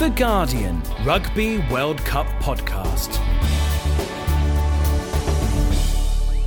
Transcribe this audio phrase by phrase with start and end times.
[0.00, 3.18] The Guardian Rugby World Cup Podcast.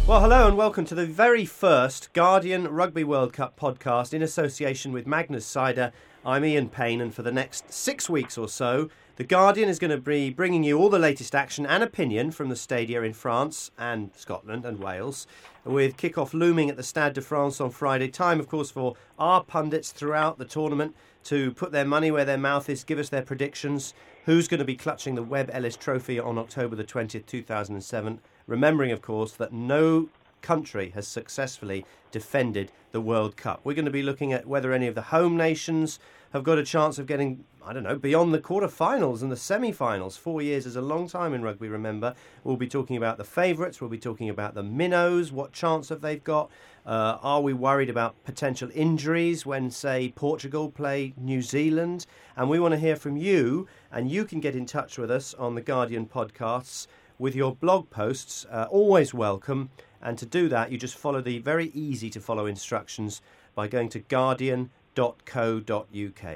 [0.07, 4.91] Well, hello and welcome to the very first Guardian Rugby World Cup podcast in association
[4.91, 5.91] with Magners Cider.
[6.25, 9.91] I'm Ian Payne, and for the next six weeks or so, The Guardian is going
[9.91, 13.71] to be bringing you all the latest action and opinion from the stadia in France
[13.77, 15.27] and Scotland and Wales,
[15.65, 18.07] with kick-off looming at the Stade de France on Friday.
[18.07, 20.95] Time, of course, for our pundits throughout the tournament
[21.25, 23.93] to put their money where their mouth is, give us their predictions.
[24.25, 28.19] Who's going to be clutching the Webb Ellis Trophy on October the 20th, 2007?
[28.47, 30.07] Remembering, of course, that no
[30.41, 33.59] country has successfully defended the World Cup.
[33.63, 35.97] We're going to be looking at whether any of the home nations
[36.31, 40.15] have got a chance of getting, I don't know, beyond the quarter-finals and the semi-finals.
[40.15, 42.13] Four years is a long time in rugby, remember.
[42.43, 46.01] We'll be talking about the favourites, we'll be talking about the minnows, what chance have
[46.01, 46.51] they got?
[46.85, 52.05] Uh, are we worried about potential injuries when, say, Portugal play New Zealand?
[52.37, 55.33] And we want to hear from you, and you can get in touch with us
[55.33, 56.85] on the Guardian podcasts
[57.17, 58.45] with your blog posts.
[58.51, 59.71] Uh, always welcome.
[60.03, 63.21] And to do that, you just follow the very easy to follow instructions
[63.55, 64.69] by going to guardian.co.uk.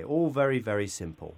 [0.07, 1.35] All very, very simple.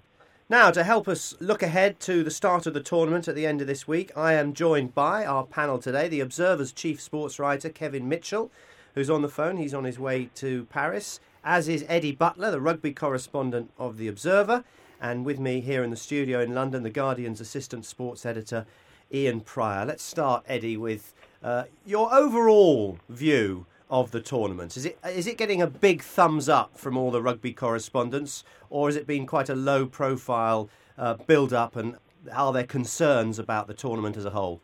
[0.47, 3.61] Now, to help us look ahead to the start of the tournament at the end
[3.61, 7.69] of this week, I am joined by our panel today, the Observer's chief sports writer,
[7.69, 8.51] Kevin Mitchell,
[8.95, 9.57] who's on the phone.
[9.57, 14.07] He's on his way to Paris, as is Eddie Butler, the rugby correspondent of The
[14.07, 14.63] Observer.
[15.01, 18.65] And with me here in the studio in London, the Guardian's assistant sports editor,
[19.13, 19.85] Ian Prior.
[19.85, 24.77] Let's start, Eddie, with uh, your overall view of the tournament.
[24.77, 28.87] Is it is it getting a big thumbs up from all the rugby correspondents, or
[28.87, 31.75] has it been quite a low profile uh, build up?
[31.75, 31.97] And
[32.33, 34.61] are there concerns about the tournament as a whole?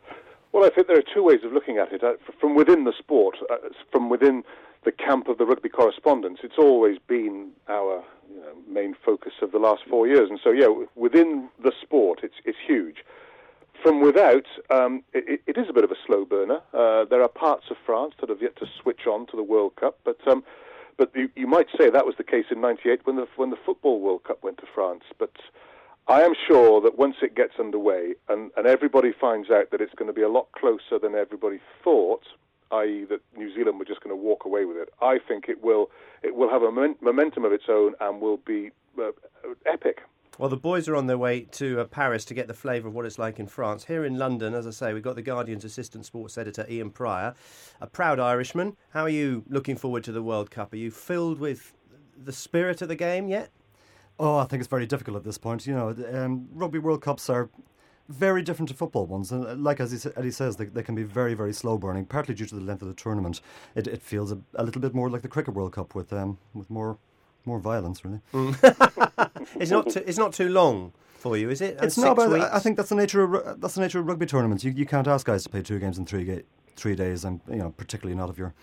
[0.52, 2.02] Well, I think there are two ways of looking at it.
[2.02, 3.56] Uh, from within the sport, uh,
[3.90, 4.44] from within
[4.84, 9.50] the camp of the rugby correspondents, it's always been our you know, main focus of
[9.50, 10.30] the last four years.
[10.30, 12.98] And so, yeah, within the sport, it's it's huge
[13.86, 16.58] from without, um, it, it is a bit of a slow burner.
[16.74, 19.76] Uh, there are parts of France that have yet to switch on to the World
[19.76, 20.42] Cup, but um,
[20.96, 23.58] but you, you, might say that was the case in '98 when the when the
[23.64, 25.04] football World Cup went to France.
[25.20, 25.30] But
[26.08, 29.94] I am sure that once it gets underway and, and everybody finds out that it's
[29.94, 32.24] going to be a lot closer than everybody thought,
[32.72, 35.62] i.e., that New Zealand were just going to walk away with it, I think it
[35.62, 35.90] will
[36.24, 39.12] it will have a momentum of its own and will be uh,
[39.64, 40.00] epic.
[40.38, 42.94] Well, the boys are on their way to uh, Paris to get the flavour of
[42.94, 43.84] what it's like in France.
[43.86, 47.34] Here in London, as I say, we've got the Guardian's assistant sports editor, Ian Prior,
[47.80, 48.76] a proud Irishman.
[48.90, 50.74] How are you looking forward to the World Cup?
[50.74, 51.72] Are you filled with
[52.22, 53.50] the spirit of the game yet?
[54.18, 55.66] Oh, I think it's very difficult at this point.
[55.66, 57.48] You know, um, Rugby World Cups are
[58.08, 59.32] very different to football ones.
[59.32, 62.34] And uh, like as Eddie says, they, they, can be very, very slow burning, partly
[62.34, 63.40] due to the length of the tournament.
[63.74, 66.38] It, it feels a, a, little bit more like the Cricket World Cup with um,
[66.54, 66.98] with more
[67.44, 68.20] more violence, really.
[68.32, 69.30] Mm.
[69.54, 71.78] it's not too, it's not too long for you, is it?
[71.82, 72.16] It's not.
[72.16, 74.64] But I think that's the nature of that's the nature of rugby tournaments.
[74.64, 76.44] You you can't ask guys to play two games in three ga-
[76.76, 78.54] three days, and you know particularly not if you're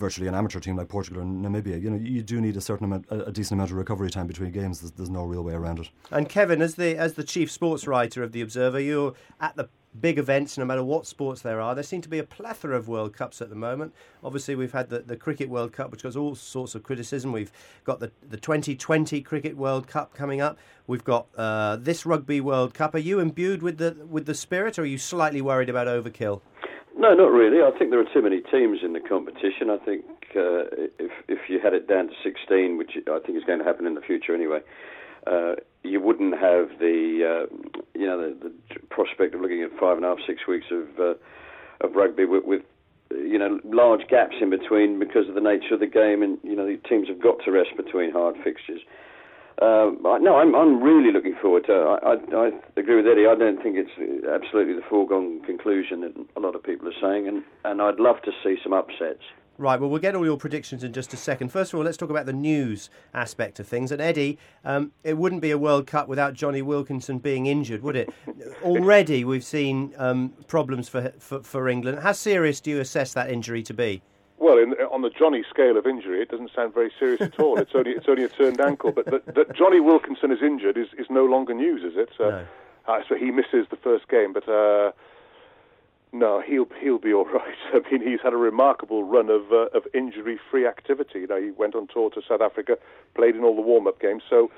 [0.00, 1.80] virtually an amateur team like Portugal or Namibia.
[1.80, 4.50] You know you do need a certain amount, a, decent amount of recovery time between
[4.50, 4.80] games.
[4.80, 5.90] There's, there's no real way around it.
[6.10, 9.68] And Kevin, as the as the chief sports writer of the Observer, you're at the
[9.98, 11.74] big events, no matter what sports there are.
[11.74, 13.92] There seem to be a plethora of World Cups at the moment.
[14.22, 17.32] Obviously, we've had the, the Cricket World Cup, which got all sorts of criticism.
[17.32, 17.52] We've
[17.84, 20.58] got the, the 2020 Cricket World Cup coming up.
[20.86, 22.94] We've got uh, this Rugby World Cup.
[22.94, 26.40] Are you imbued with the with the spirit, or are you slightly worried about overkill?
[27.00, 27.62] No, not really.
[27.62, 29.70] I think there are too many teams in the competition.
[29.70, 30.04] I think
[30.36, 30.68] uh,
[31.00, 33.86] if if you had it down to 16, which I think is going to happen
[33.86, 34.60] in the future anyway,
[35.26, 37.56] uh, you wouldn't have the uh,
[37.94, 41.00] you know the, the, prospect of looking at five and a half six weeks of
[41.00, 41.14] uh,
[41.80, 42.62] of rugby with, with,
[43.10, 46.54] you know large gaps in between because of the nature of the game and you
[46.54, 48.82] know the teams have got to rest between hard fixtures.
[49.60, 51.72] Uh, no, I'm I'm really looking forward to.
[51.72, 52.00] It.
[52.02, 53.26] I, I I agree with Eddie.
[53.26, 53.90] I don't think it's
[54.26, 58.22] absolutely the foregone conclusion that a lot of people are saying, and and I'd love
[58.22, 59.22] to see some upsets.
[59.60, 61.50] Right, well, we'll get all your predictions in just a second.
[61.50, 63.92] First of all, let's talk about the news aspect of things.
[63.92, 67.94] And Eddie, um, it wouldn't be a World Cup without Jonny Wilkinson being injured, would
[67.94, 68.08] it?
[68.62, 71.98] Already we've seen um, problems for, for, for England.
[71.98, 74.00] How serious do you assess that injury to be?
[74.40, 77.58] Well, in, on the Jonny scale of injury, it doesn't sound very serious at all.
[77.58, 78.90] It's only it's only a turned ankle.
[78.90, 82.08] But that, Jonny Wilkinson is injured is, is no longer news, is it?
[82.16, 82.46] So, no.
[82.88, 84.48] uh, so he misses the first game, but.
[84.48, 84.92] Uh,
[86.12, 87.54] no, he'll he'll be all right.
[87.72, 91.20] I mean, he's had a remarkable run of uh, of injury-free activity.
[91.20, 92.78] You know, he went on tour to South Africa,
[93.14, 94.50] played in all the warm-up games, so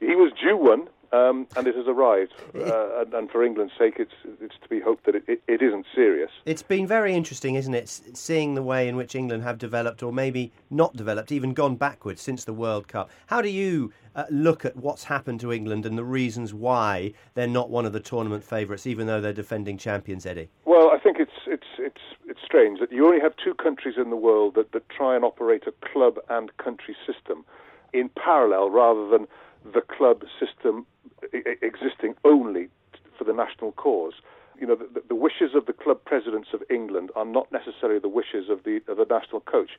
[0.00, 0.88] he was due one.
[1.14, 2.32] Um, and it has arrived.
[2.64, 5.60] Uh, and, and, for England's sake, it's it's to be hoped that it, it, it
[5.60, 6.30] isn't serious.
[6.46, 10.12] It's been very interesting, isn't it, seeing the way in which England have developed, or
[10.12, 13.10] maybe not developed, even gone backwards since the World Cup.
[13.26, 17.46] How do you uh, look at what's happened to England and the reasons why they're
[17.46, 20.48] not one of the tournament favourites, even though they're defending champions, Eddie?
[20.64, 24.08] Well, I think it's it's it's it's strange that you only have two countries in
[24.08, 27.44] the world that, that try and operate a club and country system
[27.92, 29.26] in parallel rather than
[29.72, 30.86] the club system
[31.32, 32.68] existing only
[33.16, 34.14] for the national cause.
[34.58, 38.08] You know, the, the, wishes of the club presidents of England are not necessarily the
[38.08, 39.70] wishes of the of the national coach.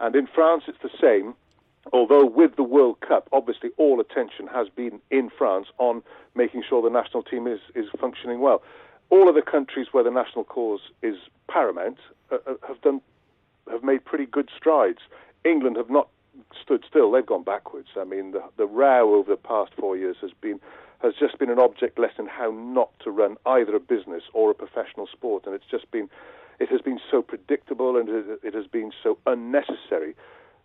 [0.00, 1.34] And in France, it's the same.
[1.92, 6.02] Although with the World Cup, obviously all attention has been in France on
[6.34, 8.60] making sure the national team is, is functioning well.
[9.10, 11.14] All of the countries where the national cause is
[11.48, 11.98] paramount
[12.32, 13.00] uh, uh have done
[13.70, 14.98] have made pretty good strides.
[15.44, 16.08] England have not
[16.62, 17.10] stood still.
[17.10, 17.88] They've gone backwards.
[17.96, 20.60] I mean, the, the row over the past four years has been
[21.02, 24.54] has just been an object lesson how not to run either a business or a
[24.54, 26.08] professional sport, and it's just been
[26.58, 28.08] it has been so predictable and
[28.42, 30.14] it, has been so unnecessary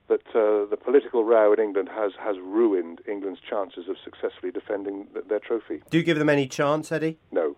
[0.07, 5.07] that uh, the political row in England has has ruined England's chances of successfully defending
[5.13, 5.81] th- their trophy.
[5.89, 7.17] Do you give them any chance, Eddie?
[7.31, 7.55] No.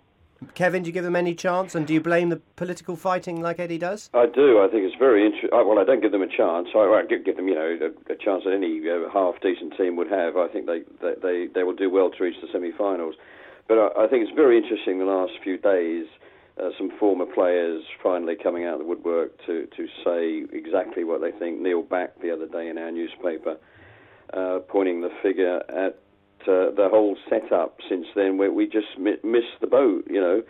[0.54, 3.60] Kevin, do you give them any chance, and do you blame the political fighting like
[3.60, 4.10] Eddie does?
[4.14, 4.60] I do.
[4.60, 5.50] I think it's very interesting.
[5.52, 6.70] Well, I don't give them a chance.
[6.76, 9.96] I, I give, them, you know, a, a chance that any uh, half decent team
[9.96, 10.38] would have.
[10.38, 13.16] I think they, they they they will do well to reach the semi-finals.
[13.68, 16.06] But I, I think it's very interesting the last few days.
[16.56, 21.20] Uh, some former players finally coming out of the woodwork to, to say exactly what
[21.20, 21.60] they think.
[21.60, 23.58] Neil Back the other day in our newspaper,
[24.34, 26.03] uh, pointing the figure at
[26.48, 30.06] uh, the whole setup since then, where we just mi- missed the boat.
[30.10, 30.44] You know,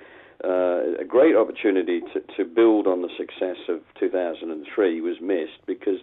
[0.44, 6.00] uh, a great opportunity to, to build on the success of 2003 was missed because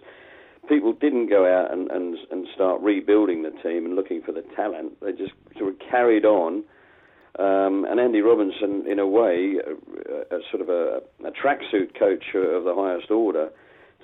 [0.67, 4.43] people didn't go out and, and, and start rebuilding the team and looking for the
[4.55, 4.99] talent.
[5.01, 6.63] They just sort of carried on.
[7.39, 12.23] Um, and Andy Robinson, in a way, a, a sort of a, a tracksuit coach
[12.35, 13.49] of the highest order,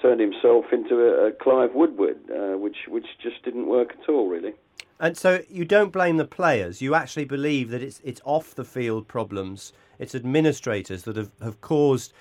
[0.01, 4.29] turned himself into a, a Clive Woodward, uh, which which just didn't work at all,
[4.29, 4.53] really.
[4.99, 6.81] And so you don't blame the players.
[6.81, 9.73] You actually believe that it's it's off the field problems.
[9.99, 12.13] It's administrators that have, have caused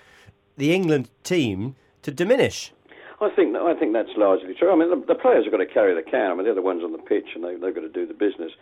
[0.57, 2.73] the England team to diminish.
[3.21, 4.71] I think I think that's largely true.
[4.71, 6.33] I mean, the, the players have got to carry the can.
[6.33, 8.15] I mean, they're the ones on the pitch, and they, they've got to do the
[8.15, 8.53] business.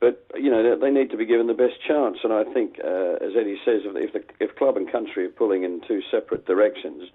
[0.00, 2.18] But you know, they, they need to be given the best chance.
[2.22, 5.64] And I think, uh, as Eddie says, if the, if club and country are pulling
[5.64, 7.10] in two separate directions,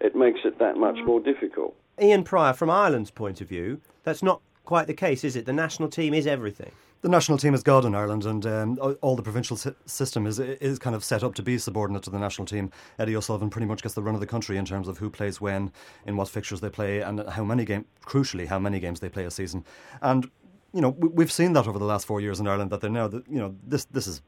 [0.00, 1.76] it makes it that much more difficult.
[2.00, 5.46] Ian Prior, from Ireland's point of view, that's not quite the case, is it?
[5.46, 6.70] The national team is everything.
[7.00, 9.56] The national team is God in Ireland, and um, all the provincial
[9.86, 12.70] system is is kind of set up to be subordinate to the national team.
[12.98, 15.40] Eddie O'Sullivan pretty much gets the run of the country in terms of who plays
[15.40, 15.72] when,
[16.04, 19.24] in what fixtures they play, and how many game, crucially, how many games they play
[19.24, 19.64] a season.
[20.02, 20.30] And
[20.74, 23.08] you know, we've seen that over the last four years in Ireland that they're now,
[23.08, 24.20] that, you know, this this is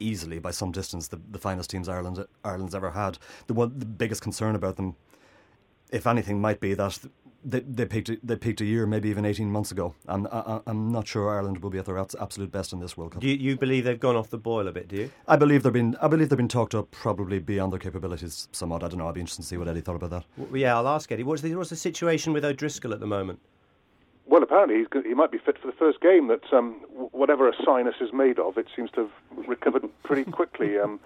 [0.00, 3.18] easily by some distance the, the finest teams Ireland Ireland's ever had.
[3.46, 4.96] The one, the biggest concern about them,
[5.92, 6.98] if anything, might be that
[7.44, 9.94] they, they peaked they peaked a year, maybe even eighteen months ago.
[10.08, 13.12] I'm I, am not sure Ireland will be at their absolute best in this World
[13.12, 13.20] Cup.
[13.20, 14.88] Do you, you, believe they've gone off the boil a bit?
[14.88, 15.10] Do you?
[15.28, 18.82] I believe they've been I believe they've been talked up probably beyond their capabilities somewhat.
[18.82, 19.08] I don't know.
[19.08, 20.24] I'd be interested to see what Eddie thought about that.
[20.36, 21.22] Well, yeah, I'll ask Eddie.
[21.22, 23.40] What's the, what's the situation with O'Driscoll at the moment?
[24.26, 26.28] Well, apparently he's, he might be fit for the first game.
[26.28, 26.72] That um,
[27.12, 30.78] whatever a sinus is made of, it seems to have recovered pretty quickly.
[30.78, 30.98] Um,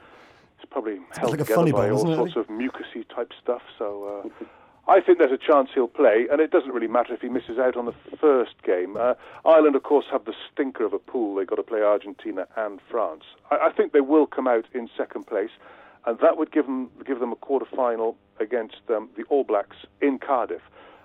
[0.61, 3.63] it's probably held like together by bone, all sorts of mucousy type stuff.
[3.77, 4.23] So.
[4.25, 4.45] Uh,
[4.89, 7.59] I think there's a chance he'll play, and it doesn't really matter if he misses
[7.59, 8.97] out on the first game.
[8.97, 9.15] Uh,
[9.45, 11.35] Ireland, of course, have the stinker of a pool.
[11.35, 13.25] They've got to play Argentina and France.
[13.51, 15.51] I, I think they will come out in second place,
[16.07, 19.77] and that would give them give them a quarter final against um, the All Blacks
[20.01, 20.63] in Cardiff.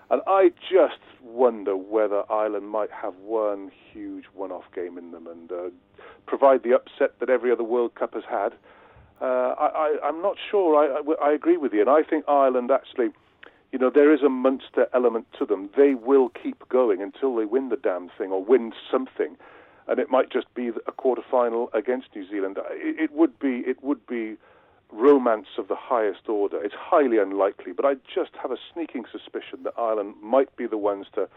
[0.09, 5.51] And I just wonder whether Ireland might have one huge one-off game in them and
[5.51, 5.69] uh,
[6.25, 8.53] provide the upset that every other World Cup has had.
[9.19, 10.75] Uh, I, am not sure.
[10.75, 13.09] I, I, I agree with you, and I think Ireland actually
[13.73, 15.67] you know, there is a Munster element to them.
[15.75, 19.35] They will keep going until they win the damn thing or win something,
[19.87, 22.59] and it might just be a quarter final against New Zealand.
[22.69, 24.35] It, it would be it would be
[24.91, 26.63] romance of the highest order.
[26.63, 30.77] It's highly unlikely, but I just have a sneaking suspicion that Ireland might be the
[30.77, 31.27] ones to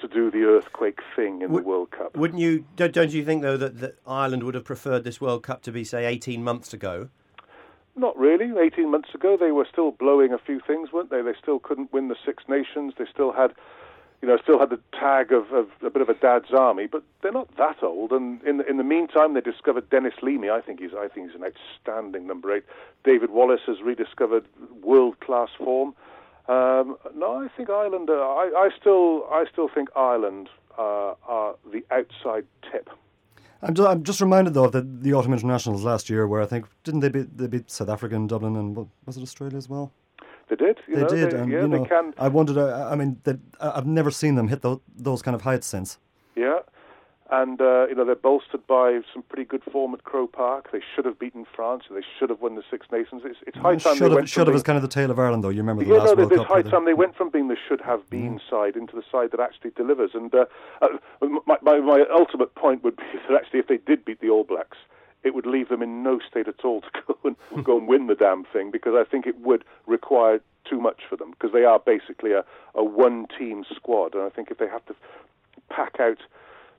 [0.00, 2.16] to do the earthquake thing in Would, the World Cup.
[2.16, 2.66] Wouldn't you?
[2.74, 5.84] Don't you think though that, that Ireland would have preferred this World Cup to be
[5.84, 7.10] say eighteen months ago?
[7.98, 8.52] Not really.
[8.56, 11.20] 18 months ago, they were still blowing a few things, weren't they?
[11.20, 12.94] They still couldn't win the Six Nations.
[12.96, 13.52] They still had,
[14.22, 16.86] you know, still had the tag of, of a bit of a dad's army.
[16.86, 18.12] But they're not that old.
[18.12, 20.48] And in the, in the meantime, they discovered Denis Leamy.
[20.48, 22.62] I think he's I think he's an outstanding number eight.
[23.02, 24.46] David Wallace has rediscovered
[24.80, 25.92] world class form.
[26.48, 28.10] Um, no, I think Ireland.
[28.10, 32.88] Uh, I, I still I still think Ireland uh, are the outside tip.
[33.62, 36.46] I'm just, I'm just reminded though of the, the autumn internationals last year, where I
[36.46, 39.56] think didn't they beat they beat South Africa in Dublin and what, was it Australia
[39.56, 39.90] as well?
[40.48, 40.78] They did.
[40.86, 42.14] You they know, did, They, and yeah, you know, they can.
[42.18, 42.56] I wondered.
[42.56, 43.20] uh, I mean,
[43.60, 45.98] I- I've never seen them hit those, those kind of heights since.
[46.36, 46.60] Yeah,
[47.30, 50.70] and uh, you know they're bolstered by some pretty good form at Croke Park.
[50.72, 51.84] They should have beaten France.
[51.90, 53.22] They should have won the Six Nations.
[53.24, 54.88] It's, it's high time should they have, went should have being- is kind of the
[54.88, 55.48] tale of Ireland, though.
[55.50, 56.48] You remember the Yeah, last no, World there's Cup?
[56.48, 59.40] high time they went from being the should have been side into the side that
[59.40, 60.12] actually delivers.
[60.14, 60.46] And uh,
[60.80, 60.88] uh,
[61.46, 64.44] my, my, my ultimate point would be that actually, if they did beat the All
[64.44, 64.78] Blacks,
[65.24, 68.06] it would leave them in no state at all to go and go and win
[68.06, 71.64] the damn thing because I think it would require too much for them because they
[71.64, 72.44] are basically a,
[72.74, 74.94] a one-team squad, and I think if they have to
[75.70, 76.18] pack out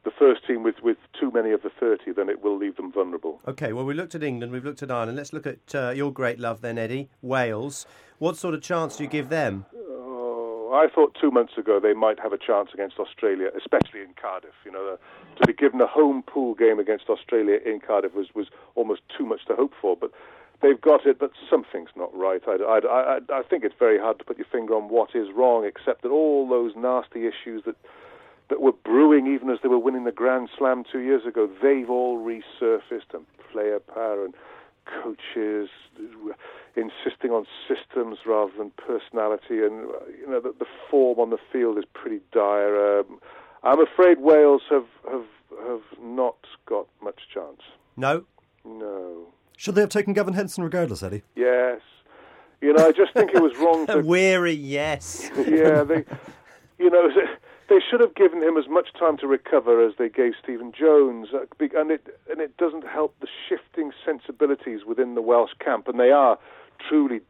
[0.04, 2.92] the first team with, with too many of the 30, then it will leave them
[2.92, 3.40] vulnerable.
[3.48, 5.18] Okay, well, we looked at England, we've looked at Ireland.
[5.18, 7.86] Let's look at uh, your great love then, Eddie, Wales.
[8.18, 9.66] What sort of chance do you give them?
[9.74, 14.14] Oh, I thought two months ago they might have a chance against Australia, especially in
[14.22, 14.54] Cardiff.
[14.66, 18.28] You know, uh, to be given a home pool game against Australia in Cardiff was,
[18.36, 19.96] was almost too much to hope for.
[19.96, 20.12] But
[20.62, 22.42] they've got it, but something's not right.
[22.48, 25.28] I, I, I, I think it's very hard to put your finger on what is
[25.34, 27.76] wrong, except that all those nasty issues that
[28.50, 31.90] that were brewing even as they were winning the Grand Slam two years ago, they've
[31.90, 34.34] all resurfaced, and player power and
[34.86, 35.70] coaches
[36.76, 39.88] insisting on systems rather than personality, and
[40.20, 43.00] you know the, the form on the field is pretty dire.
[43.00, 43.20] Um,
[43.64, 45.26] I'm afraid Wales have have
[45.68, 47.62] have not got much chance.
[47.98, 48.26] No?
[48.66, 49.28] No.
[49.58, 51.24] Should they have taken Gavin Henson regardless, Eddie?
[51.36, 51.82] Yes.
[52.62, 55.30] You know, I just think it was wrong to weary yes.
[55.38, 56.06] yeah, they,
[56.78, 57.10] you know,
[57.90, 61.46] should have given him as much time to recover as they gave Stephen Jones, uh,
[61.60, 66.12] and it and it doesn't help the shifting sensibilities within the Welsh camp, and they
[66.12, 66.38] are
[66.88, 67.22] truly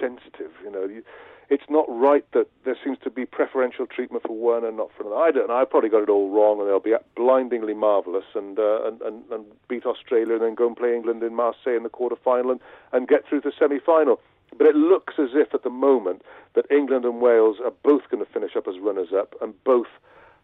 [0.00, 0.50] sensitive.
[0.64, 1.02] You know,
[1.48, 5.04] it's not right that there seems to be preferential treatment for one and not for
[5.04, 5.16] another.
[5.16, 5.56] I don't know.
[5.56, 9.22] I probably got it all wrong, and they'll be blindingly marvellous and, uh, and and
[9.30, 12.50] and beat Australia and then go and play England in Marseille in the quarter final
[12.50, 12.60] and,
[12.92, 14.20] and get through to the semi final.
[14.56, 16.22] But it looks as if at the moment
[16.54, 19.88] that England and Wales are both going to finish up as runners up and both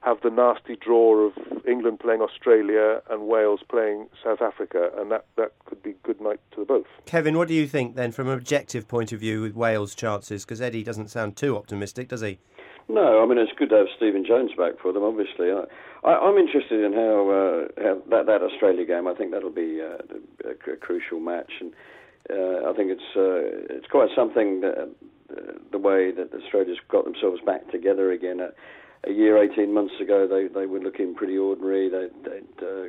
[0.02, 1.32] have the nasty draw of
[1.66, 6.40] England playing Australia and Wales playing South Africa, and that, that could be good night
[6.50, 6.87] to the both.
[7.06, 10.44] Kevin, what do you think then from an objective point of view with Wales' chances?
[10.44, 12.38] Because Eddie doesn't sound too optimistic, does he?
[12.88, 15.04] No, I mean it's good to have Stephen Jones back for them.
[15.04, 15.62] Obviously, I,
[16.04, 19.06] I, I'm interested in how, uh, how that that Australia game.
[19.06, 19.99] I think that'll be uh,
[20.44, 21.73] a, a crucial match, and
[22.31, 24.88] uh, I think it's uh, it's quite something that
[25.31, 28.41] uh, the way that Australia's got themselves back together again.
[28.41, 28.50] Uh,
[29.05, 31.88] a year, eighteen months ago, they they were looking pretty ordinary.
[31.88, 32.85] They they uh,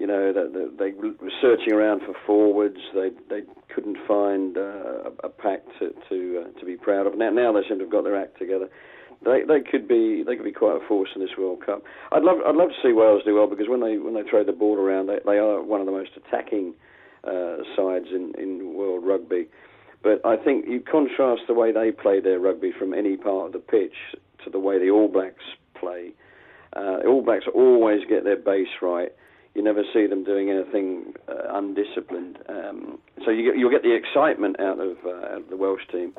[0.00, 2.78] you know they, they were searching around for forwards.
[2.94, 3.42] They they
[3.74, 7.18] couldn't find uh, a, pack to to uh, to be proud of.
[7.18, 8.68] Now now they seem to have got their act together.
[9.24, 11.82] They they could be they could be quite a force in this World Cup.
[12.12, 14.44] I'd love I'd love to see Wales do well because when they when they throw
[14.44, 16.74] the ball around, they they are one of the most attacking
[17.24, 19.48] sides in in world rugby.
[20.02, 23.52] But I think you contrast the way they play their rugby from any part of
[23.52, 23.94] the pitch
[24.44, 25.42] to the way the All Blacks
[25.74, 26.12] play.
[26.74, 29.12] Uh, the All Blacks always get their base right.
[29.54, 32.38] You never see them doing anything uh, undisciplined.
[32.48, 35.80] Um, so you get, you'll get the excitement out of, uh, out of the Welsh
[35.90, 36.12] team,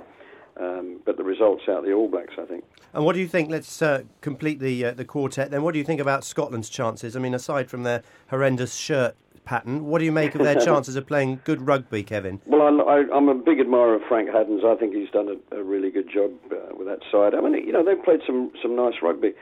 [0.60, 2.64] um, but the results out of the All Blacks, I think.
[2.94, 3.50] And what do you think?
[3.52, 5.52] Let's uh, complete the uh, the quartet.
[5.52, 7.16] Then, what do you think about Scotland's chances?
[7.16, 9.16] I mean, aside from their horrendous shirt
[9.48, 12.42] pattern, what do you make of their chances of playing good rugby, Kevin?
[12.46, 14.64] Well, I'm, I, I'm a big admirer of Frank Haddens.
[14.64, 17.34] I think he's done a, a really good job uh, with that side.
[17.34, 19.34] I mean, you know, they've played some some nice rugby.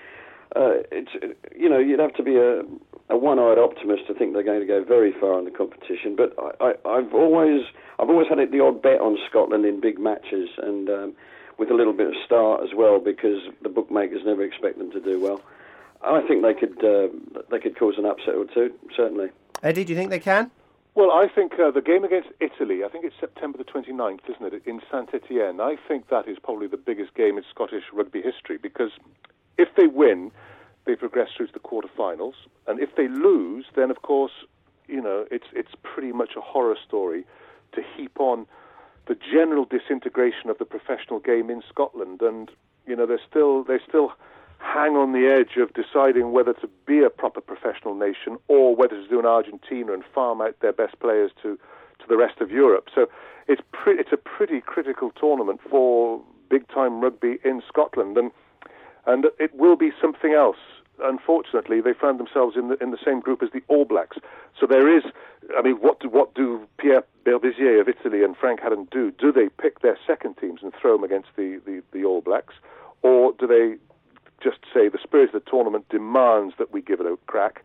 [0.56, 1.12] Uh, it's
[1.56, 2.62] you know, you'd have to be a,
[3.10, 6.16] a one-eyed optimist to think they're going to go very far in the competition.
[6.16, 7.66] But I, I've always
[8.00, 11.16] I've always had the odd bet on Scotland in big matches and um,
[11.58, 15.00] with a little bit of start as well because the bookmakers never expect them to
[15.00, 15.42] do well.
[16.04, 17.08] I think they could uh,
[17.50, 19.30] they could cause an upset or two, certainly.
[19.64, 20.52] Eddie, do you think they can?
[20.96, 24.54] Well, I think uh, the game against Italy, I think it's September the 29th, isn't
[24.54, 25.60] it, in Saint Etienne.
[25.60, 28.92] I think that is probably the biggest game in Scottish rugby history because
[29.58, 30.32] if they win,
[30.86, 32.36] they progress through to the quarterfinals,
[32.68, 34.32] and if they lose, then of course,
[34.88, 37.26] you know, it's it's pretty much a horror story
[37.74, 38.46] to heap on
[39.08, 42.52] the general disintegration of the professional game in Scotland, and
[42.88, 44.14] you know, they're still they're still
[44.66, 48.96] hang on the edge of deciding whether to be a proper professional nation or whether
[49.02, 51.58] to do an Argentina and farm out their best players to,
[52.00, 52.88] to the rest of Europe.
[52.94, 53.08] So
[53.48, 58.32] it's pre- it's a pretty critical tournament for big time rugby in Scotland, and
[59.06, 60.58] and it will be something else.
[61.04, 64.18] Unfortunately, they found themselves in the in the same group as the All Blacks.
[64.60, 65.04] So there is,
[65.58, 69.12] I mean, what do what do Pierre Berbizier of Italy and Frank Hadden do?
[69.12, 72.56] Do they pick their second teams and throw them against the, the, the All Blacks,
[73.04, 73.76] or do they
[74.44, 77.64] just say the spirit of the tournament demands that we give it a crack,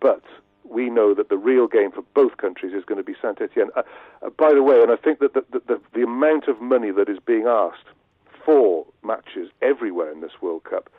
[0.00, 0.22] but
[0.64, 3.70] we know that the real game for both countries is going to be Saint Etienne.
[3.76, 3.82] Uh,
[4.24, 6.90] uh, by the way, and I think that the, the, the, the amount of money
[6.90, 7.86] that is being asked
[8.44, 10.90] for matches everywhere in this World Cup,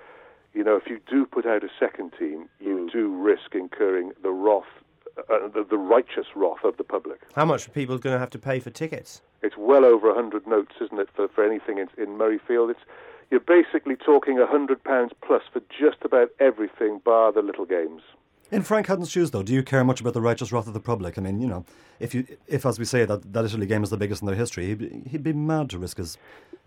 [0.53, 4.29] you know, if you do put out a second team, you do risk incurring the
[4.29, 4.63] wrath,
[5.17, 7.21] uh, the, the righteous wrath of the public.
[7.35, 9.21] How much are people going to have to pay for tickets?
[9.41, 12.69] It's well over a hundred notes, isn't it, for, for anything in, in Murrayfield?
[12.69, 12.79] It's
[13.31, 18.01] you're basically talking a hundred pounds plus for just about everything, bar the little games.
[18.51, 20.79] In Frank Hadden's shoes, though, do you care much about the righteous wrath of the
[20.79, 21.17] public?
[21.17, 21.65] I mean, you know,
[21.99, 24.35] if you, if as we say that that Italy game is the biggest in their
[24.35, 26.17] history, he'd, be- he'd be mad to risk his.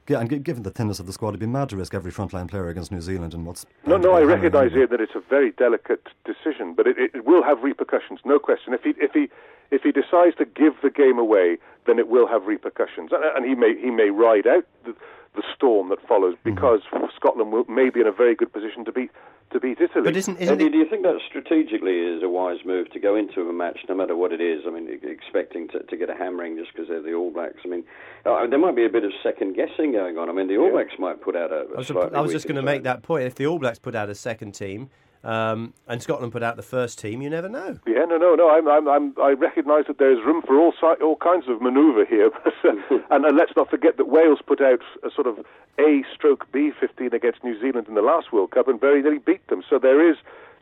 [0.09, 2.49] Yeah, and given the thinness of the squad, he'd be mad to risk every frontline
[2.49, 3.67] player against New Zealand and what's.
[3.87, 7.43] No, no, I recognise here that it's a very delicate decision, but it, it will
[7.43, 8.73] have repercussions, no question.
[8.73, 9.29] If he, if he,
[9.73, 11.59] if he decides to give the game away,
[11.89, 14.95] then it will have repercussions, and, and he may, he may ride out the,
[15.37, 16.55] the storm that follows Mm-hmm.
[16.55, 16.81] because
[17.15, 19.11] Scotland will, may be in a very good position to beat,
[19.53, 20.03] to beat Italy.
[20.05, 20.73] But isn't isn't Eddie, it?
[20.73, 23.95] do you think that strategically is a wise move to go into a match, no
[23.95, 24.63] matter what it is?
[24.67, 27.59] I mean, expecting to, to get a hammering just because they're the All Blacks.
[27.65, 27.85] I mean,
[28.25, 30.29] uh, there might be a bit of second guessing going on.
[30.29, 31.67] I mean, the All Blacks might put out a.
[31.71, 33.25] a I was, slightly I was just going to make that point.
[33.25, 34.91] If the All Blacks put out a second team
[35.27, 37.81] um, and Scotland put out the first team, you never know.
[37.85, 38.49] Yeah, no, no, no.
[38.49, 42.07] I'm, I'm, I'm, I recognise that there's room for all si- all kinds of manoeuvre
[42.07, 42.31] here,
[43.11, 45.45] and, and let's not forget that Wales put out a sort of
[45.81, 49.19] A stroke B 15 against New Zealand in the last World Cup and very nearly
[49.19, 49.65] beat them.
[49.69, 50.17] So there is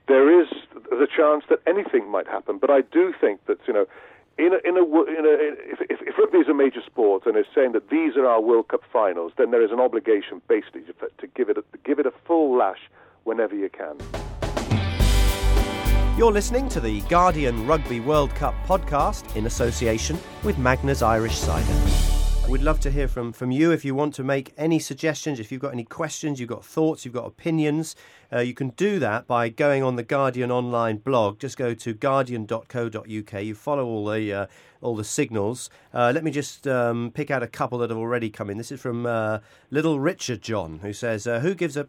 [0.09, 0.49] there is
[0.91, 2.57] the chance that anything might happen.
[2.59, 3.87] But I do think that you know.
[4.37, 5.35] In a, in a, in a,
[5.71, 8.41] if, if, if rugby is a major sport and is saying that these are our
[8.41, 11.79] World Cup finals, then there is an obligation basically to, to give it a, to
[11.85, 12.81] give it a full lash
[13.23, 14.24] whenever you can.
[16.17, 22.14] You're listening to the Guardian Rugby World Cup podcast in association with Magners Irish Cider.
[22.47, 25.51] We'd love to hear from, from you if you want to make any suggestions, if
[25.51, 27.97] you've got any questions, you've got thoughts, you've got opinions.
[28.31, 31.39] Uh, you can do that by going on the Guardian online blog.
[31.39, 33.43] Just go to guardian.co.uk.
[33.43, 34.47] You follow all the uh,
[34.83, 35.71] all the signals.
[35.95, 38.59] Uh, let me just um, pick out a couple that have already come in.
[38.59, 39.39] This is from uh,
[39.71, 41.89] Little Richard John, who says, uh, "Who gives a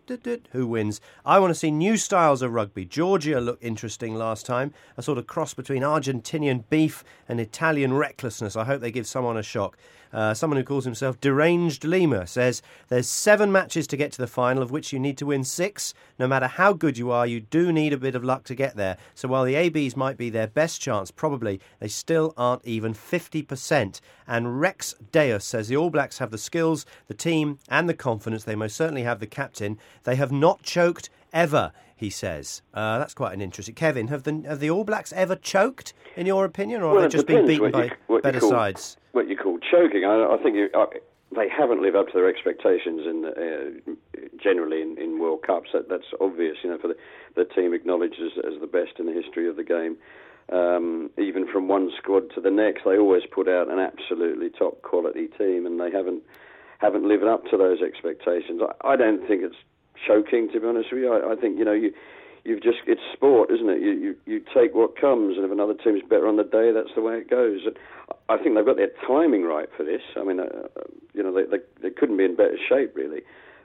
[0.52, 1.02] who wins?
[1.26, 2.86] I want to see new styles of rugby.
[2.86, 4.74] Georgia looked interesting last time.
[4.96, 8.56] A sort of cross between Argentinian beef and Italian recklessness.
[8.56, 9.78] I hope they give someone a shock."
[10.16, 14.28] Uh, someone who calls himself Deranged Lima says there's seven matches to get to the
[14.28, 15.94] final, of which you need to win six.
[16.18, 18.78] No matter how good you are, you do need a bit of luck to get
[18.78, 18.96] there.
[19.14, 24.00] So while the ABs might be their best chance, probably they still aren't even 50%.
[24.26, 28.46] And Rex Deus says the All Blacks have the skills, the team, and the confidence.
[28.46, 29.78] They most certainly have the captain.
[30.06, 31.74] They have not choked ever.
[31.96, 33.74] He says uh, that's quite an interesting.
[33.76, 37.12] Kevin, have the have the All Blacks ever choked, in your opinion, or Well, have
[37.12, 38.98] they just been beaten by you better call- sides?
[39.14, 40.04] what you call choking.
[40.04, 40.86] I, I think you, I,
[41.36, 45.70] they haven't lived up to their expectations in uh, generally in, in World Cups.
[45.74, 46.98] That, that's obvious, you know, for the,
[47.36, 49.96] the team acknowledged as, as the best in the history of the game.
[50.52, 54.82] Um, even from one squad to the next, they always put out an absolutely top
[54.84, 56.22] quality team, and they haven't
[56.80, 58.62] haven't lived up to those expectations.
[58.62, 59.56] I, I don't think it's
[60.08, 61.14] choking, to be honest with you.
[61.14, 61.94] I, I think you know you
[62.44, 63.82] you've just it's sport, isn't it?
[63.82, 66.94] You, you you take what comes, and if another team's better on the day, that's
[66.96, 67.62] the way it goes.
[67.66, 67.78] And
[68.30, 70.02] I think they've got their timing right for this.
[70.16, 73.22] I mean, uh, uh, you know, they, they they couldn't be in better shape really.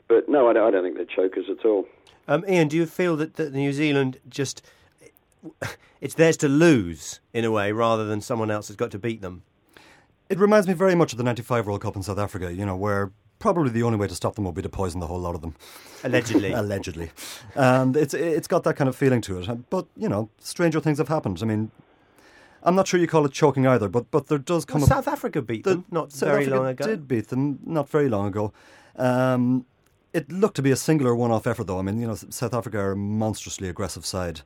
[0.09, 1.87] But no, I don't, I don't think they're chokers at all.
[2.27, 4.63] Um, Ian, do you feel that, that New Zealand just
[6.01, 9.21] it's theirs to lose in a way rather than someone else has got to beat
[9.21, 9.43] them?
[10.29, 12.77] It reminds me very much of the 95 World Cup in South Africa, you know,
[12.77, 15.35] where probably the only way to stop them would be to poison the whole lot
[15.35, 15.57] of them.
[16.05, 16.53] Allegedly.
[16.63, 17.11] Allegedly.
[17.57, 19.71] And it's, it's got that kind of feeling to it.
[19.71, 21.41] But, you know, stranger things have happened.
[21.43, 21.73] I mean,
[22.63, 24.95] I'm not sure you call it choking either, but, but there does come Well, a
[24.95, 26.87] South Africa beat the- them not South very Africa long ago.
[26.87, 28.53] did beat them not very long ago.
[28.97, 29.65] Um,
[30.13, 31.79] it looked to be a singular one-off effort, though.
[31.79, 34.43] I mean, you know, South Africa are a monstrously aggressive side,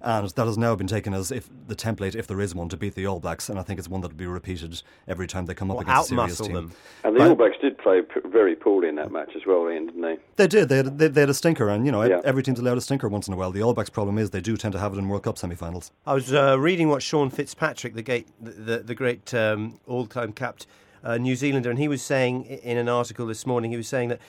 [0.00, 2.76] and that has now been taken as if the template, if there is one, to
[2.76, 5.46] beat the All Blacks, and I think it's one that will be repeated every time
[5.46, 6.54] they come up Or against a serious outmuscle team.
[6.54, 6.72] them.
[7.04, 9.68] And the But- All Blacks did play p- very poorly in that match as well,
[9.70, 10.18] Ian, didn't they?
[10.36, 10.68] They did.
[10.68, 12.20] They had, they, they had a stinker, and you know, Yeah.
[12.24, 13.50] every team's allowed a stinker once in a while.
[13.50, 15.92] The All Blacks' problem is they do tend to have it in World Cup semi-finals.
[16.06, 20.32] I was uh, reading what Sean Fitzpatrick, the, gate, the, the, the great um, all-time
[20.32, 20.66] capped
[21.04, 24.08] uh, New Zealander, and he was saying in an article this morning, he was saying
[24.10, 24.20] that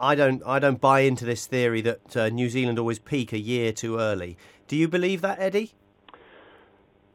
[0.00, 3.38] I don't, I don't buy into this theory that uh, New Zealand always peak a
[3.38, 4.36] year too early.
[4.68, 5.72] Do you believe that, Eddie?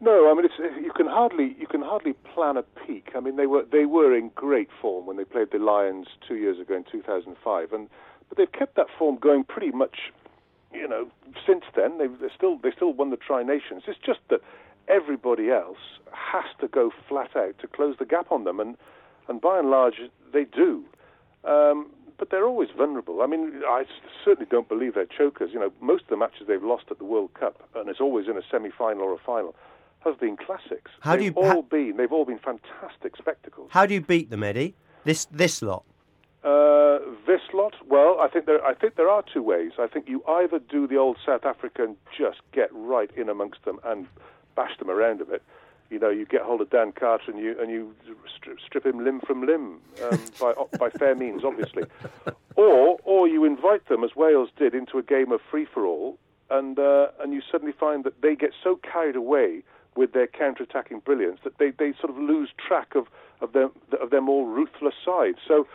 [0.01, 0.49] No, I mean
[0.81, 3.09] you can hardly you can hardly plan a peak.
[3.15, 6.35] I mean they were they were in great form when they played the Lions two
[6.35, 7.89] years ago in 2005, and
[8.29, 10.11] but they've kept that form going pretty much,
[10.73, 11.09] you know,
[11.45, 11.97] since then.
[11.97, 13.83] They've they still they still won the Tri Nations.
[13.87, 14.39] It's just that
[14.87, 18.77] everybody else has to go flat out to close the gap on them, and
[19.27, 19.95] and by and large
[20.31, 20.85] they do.
[21.43, 23.21] Um, but they're always vulnerable.
[23.21, 23.85] I mean, I
[24.23, 25.51] certainly don't believe they're chokers.
[25.53, 28.27] You know, most of the matches they've lost at the World Cup, and it's always
[28.27, 29.55] in a semi-final or a final,
[30.01, 30.91] has been classics.
[31.01, 31.97] How do they've you- all ha- been?
[31.97, 33.69] They've all been fantastic spectacles.
[33.71, 34.75] How do you beat them, Eddie?
[35.05, 35.83] This this lot.
[36.43, 39.73] Uh, this lot, well, I think there, I think there are two ways.
[39.77, 43.79] I think you either do the old South African, just get right in amongst them
[43.83, 44.07] and
[44.55, 45.43] bash them around a bit.
[45.89, 47.95] You know, you get hold of Dan Carter and you and you
[48.35, 51.83] strip, strip him limb from limb um, by by fair means, obviously.
[52.55, 56.17] Or or you invite them, as Wales did, into a game of free for all,
[56.49, 59.63] and uh, and you suddenly find that they get so carried away
[59.95, 63.07] with their counter-attacking brilliance that they, they sort of lose track of
[63.41, 65.35] of their of their more ruthless side.
[65.47, 65.67] So.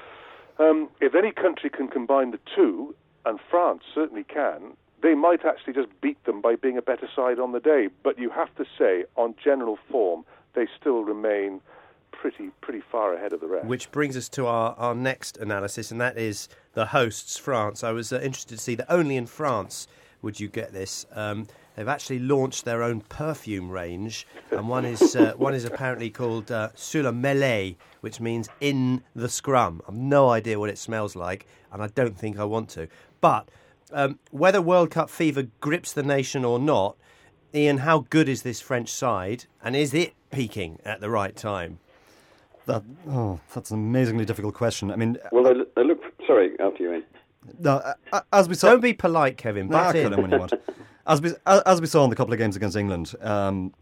[0.57, 2.95] Um, if any country can combine the two,
[3.27, 7.39] and France certainly can, they might actually just beat them by being a better side
[7.39, 7.91] on the day.
[8.03, 11.61] But you have to say, on general form, they still remain
[12.11, 13.67] pretty pretty far ahead of the rest.
[13.67, 17.85] Which brings us to our, our next analysis, and that is the hosts, France.
[17.85, 19.87] I was uh, interested to see that only in France
[20.23, 21.05] would you get this.
[21.13, 26.09] Um, they've actually launched their own perfume range, and one is uh, one is apparently
[26.09, 29.83] called uh, Sur la Mêlée, which means in the scrum.
[29.87, 32.89] I've no idea what it smells like, and I don't think I want to.
[33.21, 33.51] But
[33.95, 36.97] um, whether World Cup fever grips the nation or not,
[37.55, 41.79] Ian, how good is this French side, and is it peaking at the right time?
[42.67, 44.91] That oh, that's an amazingly difficult question.
[44.91, 46.01] I mean, Well, they, they look.
[46.27, 47.05] Sorry, after you, Ian.
[47.61, 49.69] no, uh, as we saw, Don't be polite, Kevin.
[49.69, 50.13] Nah, Butt in.
[50.13, 50.53] him when you want.
[51.07, 53.75] As we as we saw in the couple of games against England, um,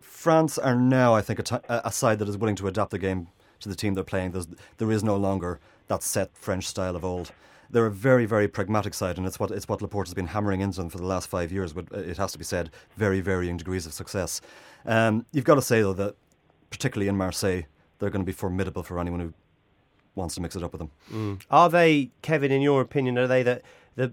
[0.00, 2.90] France are now, I think, a, ti- a a side that is willing to adapt
[2.90, 3.28] the game
[3.60, 4.30] to the team they're playing.
[4.32, 4.46] There's,
[4.78, 7.32] there is no longer that set French style of old.
[7.72, 10.60] They're a very, very pragmatic side, and it's what it's what Laporte has been hammering
[10.60, 11.72] into them for the last five years.
[11.72, 14.40] But it has to be said, very varying degrees of success.
[14.84, 16.14] Um, you've got to say though that,
[16.70, 17.62] particularly in Marseille,
[17.98, 19.32] they're going to be formidable for anyone who
[20.14, 20.80] wants to mix it up with
[21.10, 21.38] them.
[21.50, 22.52] Are they, Kevin?
[22.52, 23.62] In your opinion, are they the
[23.96, 24.12] the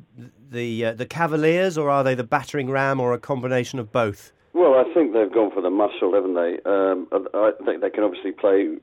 [0.50, 4.32] the uh, the Cavaliers, or are they the battering ram, or a combination of both?
[4.60, 6.60] Well, I think they've gone for the muscle, haven't they?
[6.67, 8.76] Um, I think they can obviously play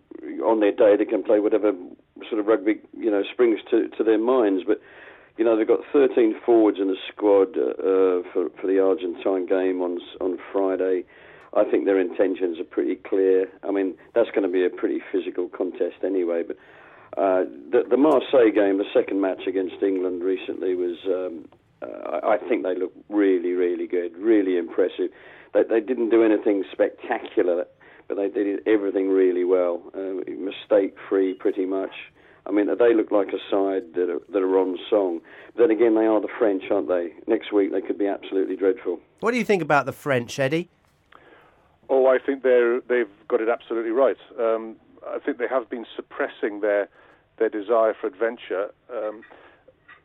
[0.43, 0.97] on their day.
[0.97, 1.73] They can play whatever
[2.31, 4.65] sort of rugby you know springs to to their minds.
[4.67, 4.81] But
[5.37, 9.83] you know they've got 13 forwards in the squad uh, for for the Argentine game
[9.83, 11.05] on on Friday.
[11.53, 13.45] I think their intentions are pretty clear.
[13.63, 16.43] I mean that's going to be a pretty physical contest anyway.
[16.43, 16.57] But
[17.21, 20.97] uh, the, the Marseille game, the second match against England recently, was.
[21.05, 21.45] Um,
[21.83, 25.11] uh, I I think they look really, really good, really impressive.
[25.57, 27.67] They, they didn't do anything spectacular,
[28.09, 31.93] but they did everything really well, uh, mistake-free, pretty much.
[32.47, 35.21] I mean, they look like a side that are, that are on song.
[35.55, 37.13] But then again, they are the French, aren't they?
[37.27, 39.01] Next week they could be absolutely dreadful.
[39.21, 40.69] What do you think about the French, Eddie?
[41.89, 44.17] Oh, I think they're they've got it absolutely right.
[44.39, 44.77] Um,
[45.09, 46.89] I think they have been suppressing their
[47.39, 49.23] their desire for adventure, um,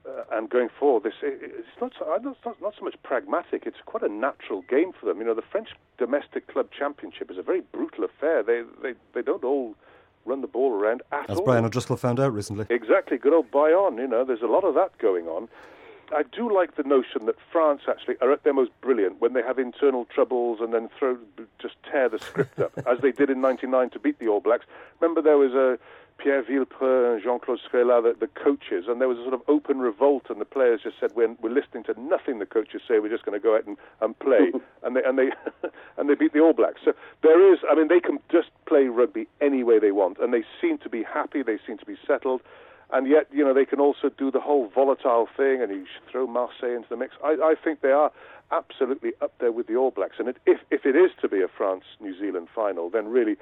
[0.08, 3.64] uh, and going forward, this it, it's not, so, not not so much pragmatic.
[3.66, 5.20] It's quite a natural game for them.
[5.20, 8.42] You know, the French domestic club championship is a very brutal affair.
[8.44, 9.76] They they they don't all
[10.26, 11.46] run the ball around at As all.
[11.46, 12.66] Brian O'Driscoll found out recently.
[12.70, 13.98] Exactly, good old Bayonne.
[13.98, 15.50] You know, there's a lot of that going on.
[16.14, 19.42] I do like the notion that France actually are at their most brilliant when they
[19.42, 21.18] have internal troubles and then throw
[21.62, 24.66] just tear the script up, as they did in '99 to beat the All Blacks.
[25.00, 25.80] Remember, there was a
[26.22, 29.80] Pierre Villepreux and Jean-Claude Skrela, the, the coaches, and there was a sort of open
[29.80, 33.00] revolt, and the players just said, "We're, we're listening to nothing the coaches say.
[33.00, 34.52] We're just going to go out and, and play,"
[34.84, 35.30] and they and they
[35.98, 36.82] and they beat the All Blacks.
[36.86, 40.34] So there is, I mean, they can just play rugby any way they want, and
[40.34, 41.42] they seem to be happy.
[41.42, 42.42] They seem to be settled
[42.94, 46.28] and yet you know they can also do the whole volatile thing, and you throw
[46.28, 47.16] Marseille into the mix.
[47.24, 48.12] I, I think they are
[48.52, 51.42] absolutely up there with the All Blacks, and it, if if it is to be
[51.42, 53.38] a France New Zealand final, then really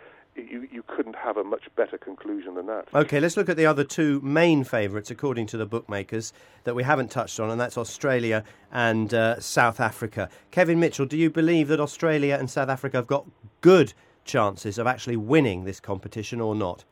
[0.49, 2.87] you you couldn't have a much better conclusion than that.
[2.93, 6.83] Okay, let's look at the other two main favourites, according to the bookmakers, that we
[6.83, 10.29] haven't touched on, and that's Australia and uh, South Africa.
[10.51, 13.25] Kevin Mitchell, do you believe that Australia and South Africa have got
[13.61, 13.93] good
[14.25, 16.85] chances of actually winning this competition or not?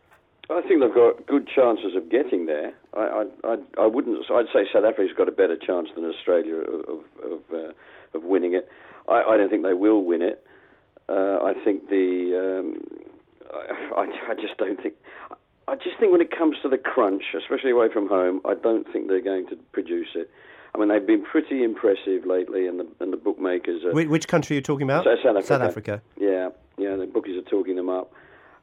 [0.49, 2.73] I think they've got good chances of getting there.
[2.93, 4.17] I, I, I, I wouldn't.
[4.31, 7.71] I'd say South Africa's got a better chance than Australia of of of, uh,
[8.13, 8.69] of winning it.
[9.09, 10.45] I, I don't think they will win it.
[11.09, 12.61] Uh, I think the.
[12.61, 13.06] Um,
[13.53, 14.95] I, I, just don't think.
[15.67, 18.91] I just think when it comes to the crunch, especially away from home, I don't
[18.91, 20.29] think they're going to produce it.
[20.75, 23.93] I mean, they've been pretty impressive lately, and the and the bookmakers are.
[23.93, 25.05] Which, which country are you talking about?
[25.05, 25.45] South Africa.
[25.45, 26.01] South Africa.
[26.19, 28.11] Yeah, yeah, the bookies are talking them up.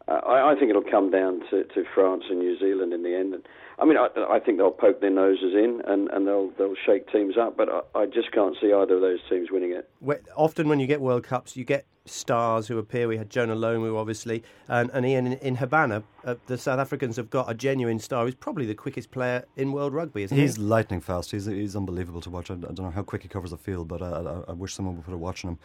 [0.06, 3.16] Uh, I, I think it'll come down to, to France and New Zealand in the
[3.16, 3.34] end.
[3.34, 3.42] And
[3.78, 7.10] I mean, I, I think they'll poke their noses in and, and they'll they'll shake
[7.10, 9.90] teams up, but I, I just can't see either of those teams winning it.
[10.36, 13.08] Often when you get World Cups, you get stars who appear.
[13.08, 16.02] We had Jonah Lomu, obviously, and, and Ian in, in Habana.
[16.24, 18.26] Uh, the South Africans have got a genuine star.
[18.26, 20.62] He's probably the quickest player in world rugby, isn't He's he?
[20.62, 21.30] lightning fast.
[21.30, 22.50] He's he's unbelievable to watch.
[22.50, 24.74] I, I don't know how quick he covers the field, but I, I, I wish
[24.74, 25.58] someone would put a watch on him.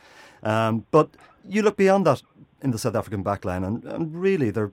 [0.50, 1.10] Um, but
[1.48, 2.22] you look beyond that
[2.62, 4.72] in the South African backline, and, and really they're.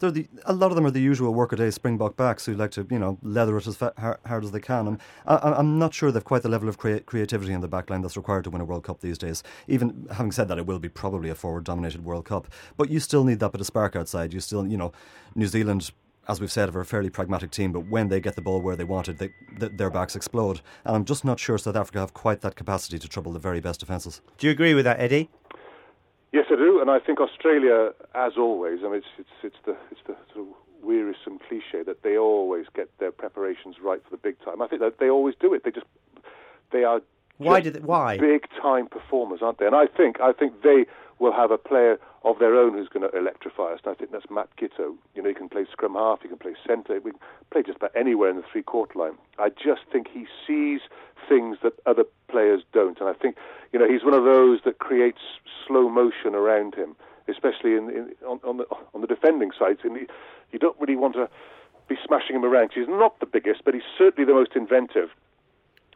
[0.00, 2.86] They're the, a lot of them are the usual workaday Springbok backs who like to,
[2.90, 3.92] you know, leather it as fa-
[4.26, 4.98] hard, as they can.
[5.26, 8.16] I, I'm not sure they've quite the level of crea- creativity in the backline that's
[8.16, 9.42] required to win a World Cup these days.
[9.68, 13.24] Even having said that, it will be probably a forward-dominated World Cup, but you still
[13.24, 14.32] need that bit of spark outside.
[14.32, 14.92] You still, you know,
[15.34, 15.90] New Zealand
[16.28, 18.76] as we've said, are a fairly pragmatic team, but when they get the ball where
[18.76, 20.60] they want it, they, th- their backs explode.
[20.84, 23.58] And I'm just not sure South Africa have quite that capacity to trouble the very
[23.58, 24.20] best defences.
[24.38, 25.28] Do you agree with that, Eddie?
[26.32, 29.76] Yes, I do, and I think Australia, as always, I mean, it's it's it's the
[29.90, 34.16] it's the sort of wearisome cliche that they always get their preparations right for the
[34.16, 34.62] big time.
[34.62, 35.64] I think that they always do it.
[35.64, 35.86] They just
[36.72, 37.00] they are
[37.38, 38.16] Why did it, why?
[38.16, 39.66] big time performers, aren't they?
[39.66, 40.86] And I think I think they
[41.20, 43.80] will have a player of their own who's going to electrify us.
[43.84, 44.96] And I think that's Matt Giteau.
[45.14, 47.76] You know, he can play scrum half, he can play centre, we can play just
[47.76, 49.12] about anywhere in the three quarter line.
[49.38, 50.80] I just think he sees
[51.28, 53.36] things that other players don't, and I think
[53.72, 55.20] you know he's one of those that creates
[55.66, 56.96] slow motion around him,
[57.28, 59.78] especially in, in on, on the on the defending side.
[59.84, 60.06] And he,
[60.52, 61.28] you don't really want to
[61.88, 62.70] be smashing him around.
[62.74, 65.10] He's not the biggest, but he's certainly the most inventive.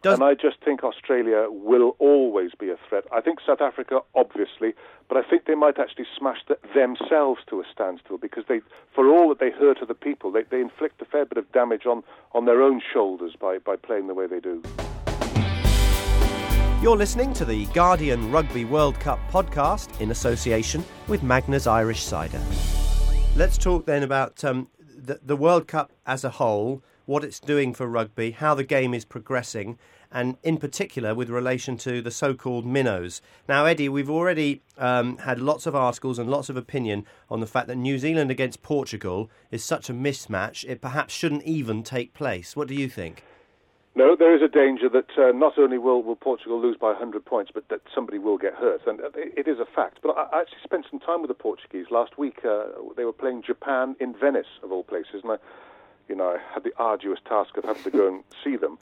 [0.04, 3.04] Does- and I just think Australia will always be a threat.
[3.10, 4.74] I think South Africa, obviously,
[5.08, 8.60] but I think they might actually smash the, themselves to a standstill because they,
[8.94, 11.86] for all that they hurt other people, they, they inflict a fair bit of damage
[11.86, 14.62] on, on their own shoulders by, by playing the way they do.
[16.82, 22.42] You're listening to the Guardian Rugby World Cup podcast in association with Magners Irish Cider.
[23.36, 27.74] Let's talk then about um, the, the World Cup as a whole, what it's doing
[27.74, 29.78] for rugby, how the game is progressing,
[30.10, 33.20] and in particular with relation to the so called minnows.
[33.48, 37.46] Now, Eddie, we've already um, had lots of articles and lots of opinion on the
[37.46, 42.14] fact that New Zealand against Portugal is such a mismatch, it perhaps shouldn't even take
[42.14, 42.54] place.
[42.54, 43.24] What do you think?
[43.96, 47.24] No, there is a danger that uh, not only will, will Portugal lose by 100
[47.24, 48.80] points, but that somebody will get hurt.
[48.88, 49.98] And uh, it is a fact.
[50.02, 52.44] But I I actually spent some time with the Portuguese last week.
[52.44, 52.64] Uh,
[52.96, 55.20] they were playing Japan in Venice, of all places.
[55.22, 55.36] And I,
[56.08, 58.78] you know, I had the arduous task of having to go and see them.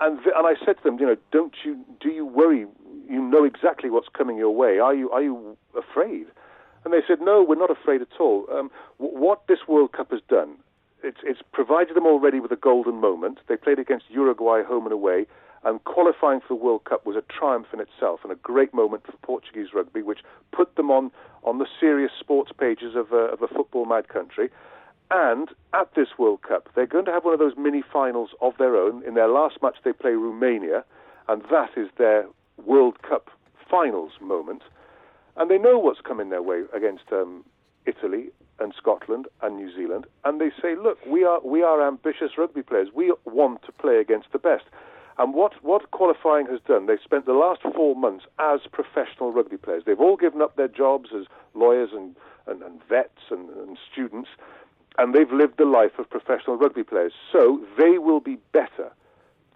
[0.00, 2.66] And, th- and I said to them, you know, don't you, do you worry?
[3.08, 4.78] You know exactly what's coming your way.
[4.78, 6.26] Are you, are you afraid?
[6.84, 8.46] And they said, no, we're not afraid at all.
[8.52, 10.56] Um, w- what this World Cup has done,
[11.02, 13.38] it's, it's provided them already with a golden moment.
[13.48, 15.26] They played against Uruguay home and away,
[15.64, 19.04] and qualifying for the World Cup was a triumph in itself and a great moment
[19.06, 20.20] for Portuguese rugby, which
[20.52, 21.10] put them on,
[21.44, 24.50] on the serious sports pages of a, of a football mad country.
[25.10, 28.54] And at this World Cup, they're going to have one of those mini finals of
[28.58, 29.02] their own.
[29.04, 30.84] In their last match, they play Romania,
[31.28, 32.26] and that is their
[32.64, 33.30] World Cup
[33.70, 34.62] finals moment.
[35.36, 37.44] And they know what's coming their way against um,
[37.86, 40.06] Italy and Scotland and New Zealand.
[40.24, 42.88] And they say, look, we are, we are ambitious rugby players.
[42.94, 44.64] We want to play against the best.
[45.16, 49.56] And what, what qualifying has done, they've spent the last four months as professional rugby
[49.56, 49.82] players.
[49.84, 52.14] They've all given up their jobs as lawyers and,
[52.46, 54.28] and, and vets and, and students,
[54.98, 57.12] and they've lived the life of professional rugby players.
[57.32, 58.92] So they will be better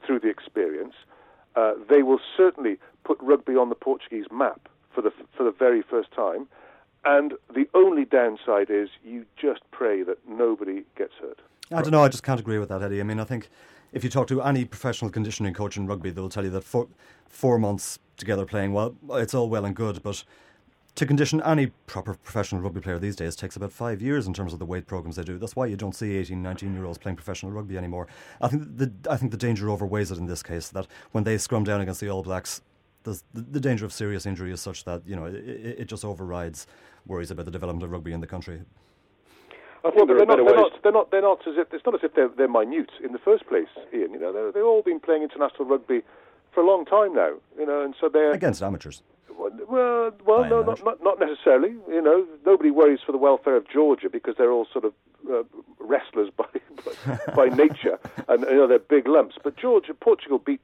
[0.07, 0.95] through the experience.
[1.57, 5.83] Uh, they will certainly put rugby on the Portuguese map for the, for the very
[5.83, 6.47] first time.
[7.05, 11.41] And the only downside is you just pray that nobody gets hurt.
[11.73, 12.05] I don't know.
[12.05, 13.01] I just can't agree with that, Eddie.
[13.01, 13.49] I mean, I think
[13.93, 16.87] if you talk to any professional conditioning coach in rugby, they'll tell you that four,
[17.29, 20.23] four months together playing, well, it's all well and good, but
[20.95, 24.53] to condition any proper professional rugby player these days takes about five years in terms
[24.53, 25.39] of the weight programs they do.
[25.39, 28.07] That's why you don't see 18, 19 year olds playing professional rugby anymore.
[28.41, 31.39] I think the I think the danger overweighs it in this case that when they
[31.39, 32.61] scrum down against the All Blacks,
[33.05, 36.05] the, the danger of serious injury is such that you know it, it, it just
[36.05, 36.67] overrides
[37.07, 38.61] worries about the development of rugby in the country.
[39.85, 40.83] I Well, think there they're are not, they're not.
[40.83, 41.11] They're not.
[41.11, 43.67] They're not as if it's not as if they're, they're minute in the first place,
[43.93, 44.13] Ian.
[44.13, 46.03] You know, they're, they've all been playing international rugby
[46.53, 47.33] for a long time now.
[47.59, 49.03] You know, and so they're Against amateurs.
[49.39, 51.71] Well, well, no, not, not not necessarily.
[51.89, 54.93] You know, nobody worries for the welfare of Georgia because they're all sort of
[55.31, 55.43] uh,
[55.79, 56.47] wrestlers by
[57.07, 59.37] by, by nature, and you know they're big lumps.
[59.43, 60.61] But Georgia, Portugal beat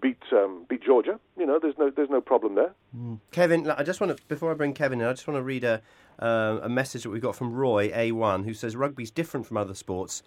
[0.00, 1.18] beat um, beat Georgia.
[1.38, 2.74] You know, there's no there's no problem there.
[3.30, 5.64] Kevin, I just want to before I bring Kevin in, I just want to read
[5.64, 5.82] a
[6.18, 9.74] uh, a message that we got from Roy A1, who says rugby's different from other
[9.74, 10.22] sports.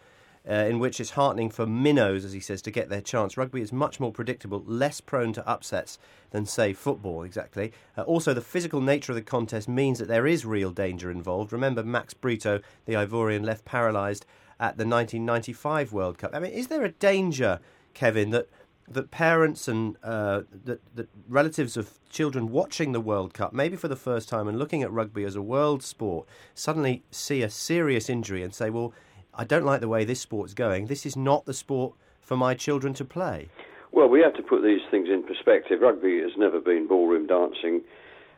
[0.49, 3.35] Uh, in which it's heartening for minnows, as he says, to get their chance.
[3.35, 7.73] Rugby is much more predictable, less prone to upsets than, say, football, exactly.
[7.97, 11.51] Uh, also, the physical nature of the contest means that there is real danger involved.
[11.51, 14.25] Remember, Max Brito, the Ivorian, left paralysed
[14.59, 16.31] at the 1995 World Cup.
[16.33, 17.59] I mean, is there a danger,
[17.93, 18.47] Kevin, that
[18.89, 23.89] that parents and uh, that, that relatives of children watching the World Cup, maybe for
[23.89, 28.09] the first time, and looking at rugby as a world sport, suddenly see a serious
[28.09, 28.93] injury and say, "Well,
[29.37, 30.87] I don't like the way this sport's going.
[30.87, 33.49] This is not the sport for my children to play."
[33.91, 35.81] Well, we have to put these things in perspective.
[35.81, 37.81] Rugby has never been ballroom dancing,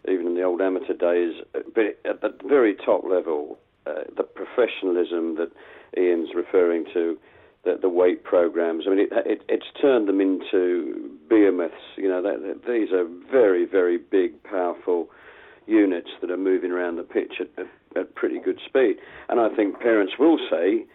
[0.07, 1.41] even in the old amateur days.
[1.53, 5.51] But at the very top level, uh, the professionalism that
[5.97, 7.17] Ian's referring to
[7.63, 8.85] the, the weight programs.
[8.87, 11.75] I mean, it, it, it's turned them into behemoths.
[11.97, 15.09] You know, that, that, these are very, very big, powerful
[15.67, 18.97] units that are moving around the pitch at, at, pretty good speed.
[19.29, 20.85] And I think parents will say,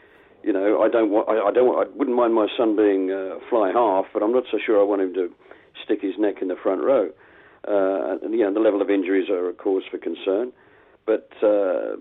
[0.42, 3.10] you know, I don't want, I, I don't, want, I wouldn't mind my son being
[3.10, 5.32] uh, fly half, but I'm not so sure I want him to
[5.82, 7.10] stick his neck in the front row.
[7.66, 10.52] Uh, and you know, the level of injuries are a cause for concern.
[11.06, 11.96] But uh,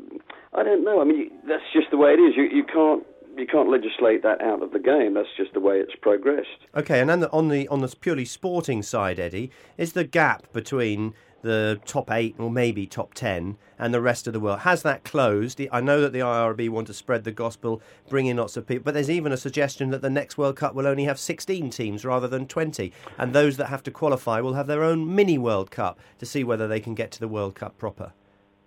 [0.54, 1.02] I don't know.
[1.02, 2.36] I mean, that's just the way it is.
[2.36, 3.06] You you can't
[3.38, 5.14] you can't legislate that out of the game.
[5.14, 6.68] That's just the way it's progressed.
[6.76, 10.52] Okay, and then the, on the on the purely sporting side, Eddie, is the gap
[10.54, 14.82] between the top eight or maybe top ten and the rest of the world has
[14.82, 15.62] that closed?
[15.72, 18.84] I know that the IRB want to spread the gospel, bring in lots of people,
[18.84, 22.04] but there's even a suggestion that the next World Cup will only have 16 teams
[22.04, 25.70] rather than 20, and those that have to qualify will have their own mini World
[25.70, 28.14] Cup to see whether they can get to the World Cup proper.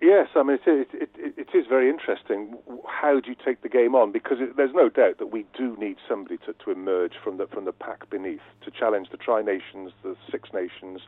[0.01, 2.57] Yes, I mean it, it, it, it is very interesting.
[2.87, 4.12] How do you take the game on?
[4.12, 7.65] Because there's no doubt that we do need somebody to, to emerge from the from
[7.65, 11.01] the pack beneath to challenge the Tri Nations, the Six Nations,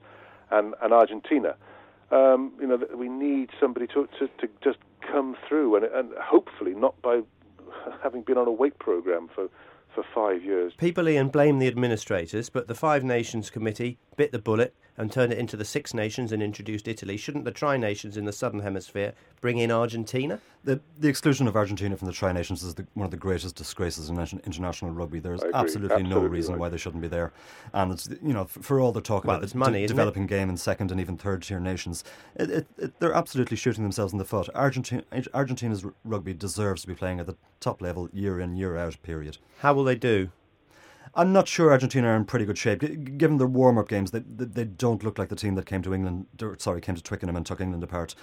[0.51, 1.57] and, and Argentina.
[2.11, 6.75] Um, you know, we need somebody to, to, to just come through, and, and hopefully
[6.75, 7.21] not by
[8.03, 9.49] having been on a weight program for
[9.95, 10.75] for five years.
[10.77, 15.33] People, Ian, blame the administrators, but the Five Nations Committee bit the bullet and turned
[15.33, 17.17] it into the Six Nations and introduced Italy.
[17.17, 20.41] Shouldn't the Tri Nations in the Southern Hemisphere bring in Argentina?
[20.65, 23.55] The, the exclusion of Argentina from the Tri Nations is the, one of the greatest
[23.55, 25.21] disgraces in international rugby.
[25.21, 26.61] There's absolutely, absolutely, no reason right.
[26.61, 27.33] why they shouldn't be there.
[27.73, 30.29] And it's you know for all the talk well, about the money, developing it?
[30.29, 32.03] game in second and even third tier nations,
[32.35, 34.49] it, it, it, they're absolutely shooting themselves in the foot.
[34.55, 39.01] Argentina, Argentina's rugby deserves to be playing at the top level year in year out.
[39.03, 39.39] Period.
[39.61, 40.31] How will they do?
[41.15, 42.81] I'm not sure Argentina are in pretty good shape.
[43.19, 46.27] Given their warm-up games, they, they don't look like the team that came to England.
[46.59, 48.15] Sorry, came to Twickenham and took England apart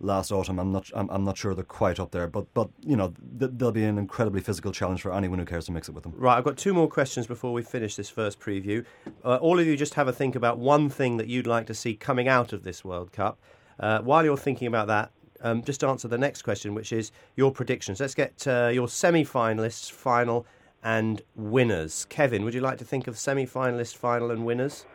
[0.00, 0.58] last autumn.
[0.58, 0.90] I'm not.
[0.94, 3.98] I'm, I'm not sure they're quite up there, but but you know they'll be an
[3.98, 6.14] incredibly physical challenge for anyone who cares to mix it with them.
[6.16, 8.84] Right, I've got two more questions before we finish this first preview.
[9.24, 11.74] Uh, all of you, just have a think about one thing that you'd like to
[11.74, 13.38] see coming out of this World Cup.
[13.78, 15.10] Uh, while you're thinking about that,
[15.42, 18.00] um, just answer the next question, which is your predictions.
[18.00, 20.46] Let's get uh, your semi-finalists, final,
[20.82, 22.06] and winners.
[22.06, 24.86] Kevin, would you like to think of semi finalist, final, and winners?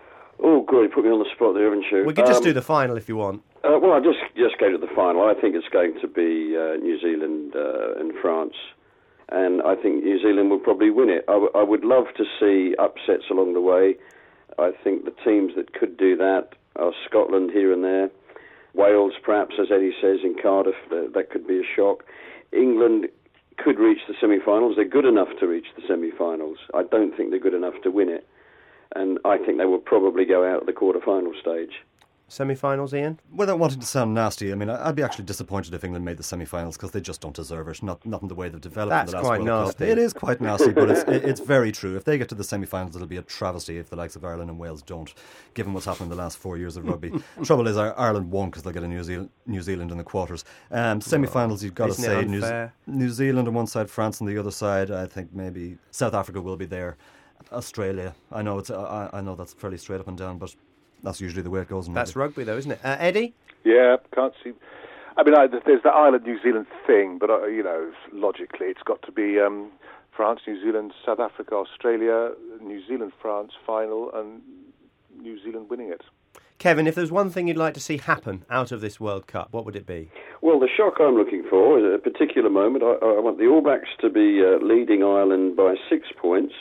[0.44, 0.84] Oh, good.
[0.84, 2.04] You put me on the spot there, haven't you?
[2.06, 3.42] We could just um, do the final if you want.
[3.64, 5.24] Uh, well, I'll just, just go to the final.
[5.24, 8.54] I think it's going to be uh, New Zealand uh, and France.
[9.30, 11.26] And I think New Zealand will probably win it.
[11.28, 13.96] I, w- I would love to see upsets along the way.
[14.60, 18.12] I think the teams that could do that are Scotland here and there.
[18.76, 22.04] Wales, perhaps, as Eddie says, in Cardiff, that could be a shock.
[22.52, 23.08] England
[23.58, 24.76] could reach the semi-finals.
[24.76, 26.58] They're good enough to reach the semi-finals.
[26.74, 28.28] I don't think they're good enough to win it,
[28.96, 31.82] and I think they will probably go out at the quarter-final stage.
[32.28, 33.20] Semi-finals, Ian.
[33.34, 36.24] Without wanting to sound nasty, I mean, I'd be actually disappointed if England made the
[36.24, 37.84] semi-finals because they just don't deserve it.
[37.84, 38.90] Not not in the way they've developed.
[38.90, 39.86] That's in the last quite World nasty.
[39.86, 39.88] Cup.
[39.90, 41.96] It is quite nasty, but it's it's very true.
[41.96, 44.50] If they get to the semi-finals, it'll be a travesty if the likes of Ireland
[44.50, 45.14] and Wales don't,
[45.54, 47.12] given what's happened in the last four years of rugby.
[47.44, 50.44] Trouble is, Ireland won't because they'll get a New Zealand New Zealand in the quarters.
[50.72, 54.28] Um, semi-finals, you've got Isn't to say New, New Zealand on one side, France on
[54.28, 54.90] the other side.
[54.90, 56.98] I think maybe South Africa will be there.
[57.52, 58.16] Australia.
[58.32, 58.72] I know it's.
[58.72, 60.56] I, I know that's fairly straight up and down, but
[61.06, 61.88] that's usually the way it goes.
[61.88, 62.42] That's rugby.
[62.42, 62.80] rugby, though, isn't it?
[62.84, 63.34] Uh, Eddie?
[63.64, 64.52] Yeah, can't see.
[65.18, 68.84] I mean, I, there's the Ireland New Zealand thing, but uh, you know, logically, it's
[68.84, 69.72] got to be um,
[70.16, 74.42] France, New Zealand, South Africa, Australia, New Zealand, France final, and
[75.22, 76.02] New Zealand winning it.
[76.58, 79.50] Kevin, if there's one thing you'd like to see happen out of this World Cup,
[79.52, 80.10] what would it be?
[80.42, 82.84] Well, the shock I'm looking for is a particular moment.
[82.84, 86.54] I, I want the All Blacks to be uh, leading Ireland by six points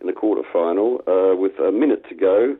[0.00, 2.56] in the quarter final uh, with a minute to go.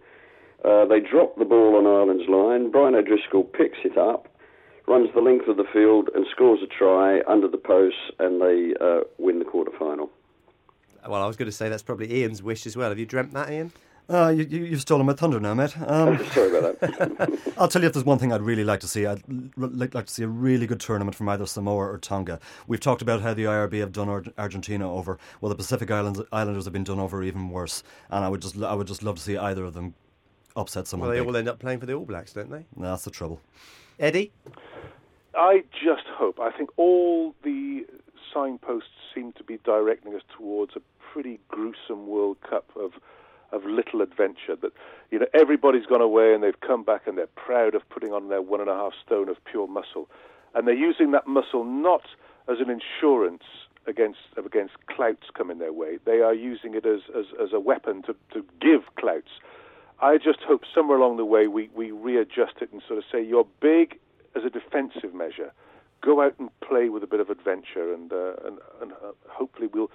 [0.64, 2.70] Uh, they drop the ball on Ireland's line.
[2.70, 4.28] Brian O'Driscoll picks it up,
[4.86, 8.74] runs the length of the field, and scores a try under the post, and they
[8.80, 10.10] uh, win the quarter final.
[11.08, 12.90] Well, I was going to say that's probably Ian's wish as well.
[12.90, 13.72] Have you dreamt that, Ian?
[14.10, 15.72] Uh, you, you, you've stolen my thunder now, mate.
[15.86, 17.38] Um, Sorry about that.
[17.58, 19.06] I'll tell you if there's one thing I'd really like to see.
[19.06, 19.22] I'd
[19.56, 22.40] like, like to see a really good tournament from either Samoa or Tonga.
[22.66, 25.16] We've talked about how the IRB have done Argentina over.
[25.40, 28.60] Well, the Pacific Islands Islanders have been done over even worse, and I would just
[28.60, 29.94] I would just love to see either of them
[30.56, 31.08] upset someone.
[31.08, 31.28] Well, they big.
[31.28, 32.66] all end up playing for the All Blacks, don't they?
[32.76, 33.40] No, That's the trouble.
[33.98, 34.32] Eddie?
[35.34, 36.40] I just hope.
[36.40, 37.86] I think all the
[38.32, 40.80] signposts seem to be directing us towards a
[41.12, 42.92] pretty gruesome World Cup of
[43.52, 44.56] of little adventure.
[44.60, 44.72] That
[45.10, 48.28] you know everybody's gone away and they've come back and they're proud of putting on
[48.28, 50.08] their one and a half stone of pure muscle,
[50.54, 52.02] and they're using that muscle not
[52.48, 53.42] as an insurance
[53.86, 55.98] against against clouts coming their way.
[56.04, 59.30] They are using it as as, as a weapon to, to give clouts.
[60.02, 63.22] I just hope somewhere along the way we, we readjust it and sort of say
[63.22, 63.98] you're big
[64.34, 65.52] as a defensive measure.
[66.02, 69.68] Go out and play with a bit of adventure, and uh, and, and uh, hopefully
[69.70, 69.90] we'll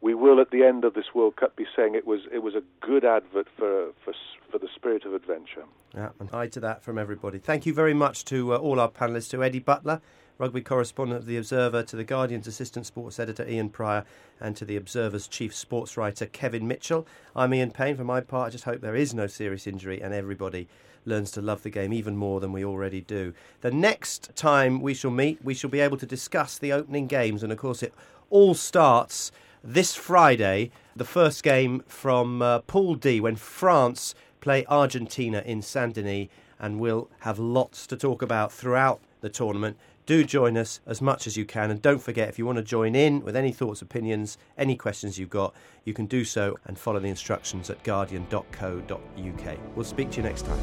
[0.00, 2.54] we will at the end of this World Cup be saying it was it was
[2.54, 4.14] a good advert for for
[4.48, 5.64] for the spirit of adventure.
[5.92, 7.38] Yeah, and hi to that from everybody.
[7.38, 10.00] Thank you very much to uh, all our panelists, to Eddie Butler,
[10.40, 14.06] rugby correspondent of The Observer, to The Guardian's assistant sports editor Ian Prior,
[14.40, 17.06] and to The Observer's chief sports writer Kevin Mitchell.
[17.36, 17.98] I'm Ian Payne.
[17.98, 20.66] For my part, I just hope there is no serious injury and everybody
[21.04, 23.34] learns to love the game even more than we already do.
[23.60, 27.42] The next time we shall meet, we shall be able to discuss the opening games,
[27.42, 27.92] and of course, it
[28.30, 29.30] all starts
[29.62, 35.96] this Friday, the first game from uh, Pool D when France play Argentina in Saint
[35.96, 36.28] Denis,
[36.58, 39.76] and we'll have lots to talk about throughout the tournament.
[40.10, 42.64] Do join us as much as you can, and don't forget if you want to
[42.64, 45.54] join in with any thoughts, opinions, any questions you've got,
[45.84, 49.58] you can do so and follow the instructions at guardian.co.uk.
[49.76, 50.58] We'll speak to you next time.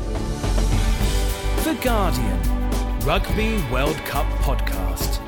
[1.63, 5.26] The Guardian Rugby World Cup Podcast.